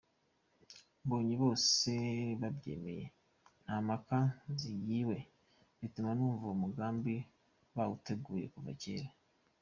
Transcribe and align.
Mbonye 1.03 1.35
bose 1.43 1.91
babyemeye 2.41 3.05
nta 3.63 3.75
mpaka 3.85 4.17
zigiwe 4.59 5.17
bituma 5.79 6.09
numva 6.13 6.41
ko 6.41 6.45
uwo 6.45 6.55
mugambi 6.63 7.15
bawuteguye 7.75 8.45
kuva 8.53 8.71
kera. 8.81 9.09